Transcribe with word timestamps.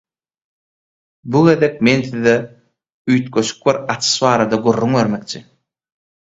Bu 1.31 1.41
gezek 1.47 1.75
men 1.89 2.01
size 2.09 2.33
üýtgeşik 3.11 3.63
bir 3.67 3.81
açyş 3.95 4.13
barada 4.25 4.63
gürrüň 4.65 4.91
bermekçi. 5.01 5.47